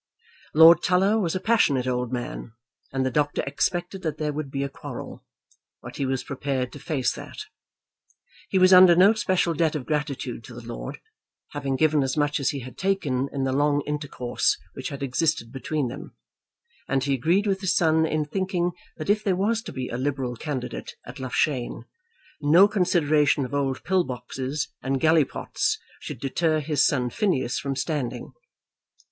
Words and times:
Lord 0.55 0.81
Tulla 0.81 1.19
was 1.19 1.35
a 1.35 1.39
passionate 1.39 1.85
old 1.85 2.11
man, 2.11 2.53
and 2.91 3.05
the 3.05 3.11
doctor 3.11 3.43
expected 3.45 4.01
that 4.01 4.17
there 4.17 4.33
would 4.33 4.49
be 4.49 4.63
a 4.63 4.67
quarrel; 4.67 5.27
but 5.83 5.97
he 5.97 6.07
was 6.07 6.23
prepared 6.23 6.71
to 6.73 6.79
face 6.79 7.13
that. 7.13 7.45
He 8.49 8.57
was 8.57 8.73
under 8.73 8.95
no 8.95 9.13
special 9.13 9.53
debt 9.53 9.75
of 9.75 9.85
gratitude 9.85 10.43
to 10.45 10.55
the 10.55 10.65
lord, 10.65 10.97
having 11.51 11.75
given 11.75 12.01
as 12.01 12.17
much 12.17 12.39
as 12.39 12.49
he 12.49 12.61
had 12.61 12.79
taken 12.79 13.29
in 13.31 13.43
the 13.43 13.51
long 13.51 13.81
intercourse 13.81 14.57
which 14.73 14.89
had 14.89 15.03
existed 15.03 15.51
between 15.51 15.87
them; 15.87 16.15
and 16.89 17.03
he 17.03 17.13
agreed 17.13 17.45
with 17.45 17.61
his 17.61 17.75
son 17.75 18.03
in 18.03 18.25
thinking 18.25 18.71
that 18.97 19.07
if 19.07 19.23
there 19.23 19.35
was 19.35 19.61
to 19.61 19.71
be 19.71 19.87
a 19.89 19.97
Liberal 19.99 20.35
candidate 20.35 20.95
at 21.05 21.19
Loughshane, 21.19 21.83
no 22.41 22.67
consideration 22.67 23.45
of 23.45 23.53
old 23.53 23.83
pill 23.83 24.03
boxes 24.03 24.69
and 24.81 24.99
gallipots 24.99 25.77
should 25.99 26.19
deter 26.19 26.59
his 26.59 26.83
son 26.83 27.11
Phineas 27.11 27.59
from 27.59 27.75
standing. 27.75 28.33